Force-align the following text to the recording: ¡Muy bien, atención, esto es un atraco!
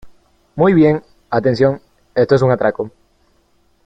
¡Muy 0.55 0.73
bien, 0.73 1.03
atención, 1.29 1.79
esto 2.15 2.33
es 2.33 2.41
un 2.41 2.49
atraco! 2.49 2.89